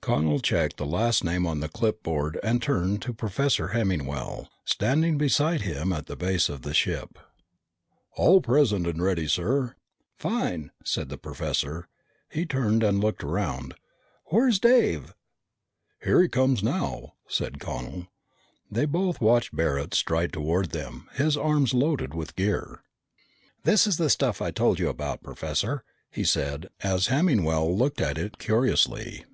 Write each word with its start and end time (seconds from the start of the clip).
Connel 0.00 0.40
checked 0.40 0.76
the 0.78 0.86
last 0.86 1.22
name 1.24 1.46
on 1.46 1.60
the 1.60 1.68
clipboard 1.68 2.38
and 2.42 2.60
turned 2.60 3.02
to 3.02 3.14
Professor 3.14 3.68
Hemmingwell 3.68 4.48
standing 4.64 5.16
beside 5.16 5.62
him 5.62 5.92
at 5.92 6.06
the 6.06 6.16
base 6.16 6.48
of 6.48 6.62
the 6.62 6.74
ship. 6.74 7.18
"All 8.16 8.40
present 8.40 8.86
and 8.86 9.00
ready, 9.00 9.26
sir." 9.28 9.76
"Fine!" 10.16 10.72
said 10.84 11.08
the 11.08 11.18
professor. 11.18 11.88
He 12.30 12.46
turned 12.46 12.82
and 12.82 13.00
looked 13.00 13.22
around. 13.22 13.74
"Where 14.26 14.48
is 14.48 14.58
Dave?" 14.58 15.14
"Here 16.02 16.20
he 16.22 16.28
comes 16.28 16.64
now," 16.64 17.14
said 17.28 17.60
Connel. 17.60 18.08
They 18.70 18.86
both 18.86 19.20
watched 19.20 19.54
Barret 19.54 19.94
stride 19.94 20.32
toward 20.32 20.70
them, 20.70 21.08
his 21.14 21.36
arms 21.36 21.74
loaded 21.74 22.12
with 22.12 22.34
gear. 22.36 22.82
"This 23.62 23.86
is 23.86 23.98
the 23.98 24.10
stuff 24.10 24.42
I 24.42 24.50
told 24.50 24.80
you 24.80 24.88
about, 24.88 25.22
Professor," 25.22 25.84
he 26.10 26.24
said 26.24 26.68
as 26.80 27.06
Hemmingwell 27.06 27.76
looked 27.76 28.00
at 28.00 28.18
it 28.18 28.38
curiously. 28.38 29.24